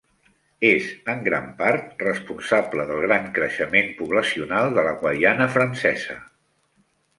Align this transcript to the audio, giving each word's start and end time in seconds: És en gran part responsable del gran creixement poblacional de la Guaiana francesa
És 0.69 0.85
en 1.13 1.19
gran 1.27 1.45
part 1.59 1.91
responsable 2.05 2.87
del 2.93 3.05
gran 3.05 3.29
creixement 3.37 3.93
poblacional 4.01 4.75
de 4.81 4.89
la 4.91 4.97
Guaiana 5.05 5.51
francesa 5.59 6.19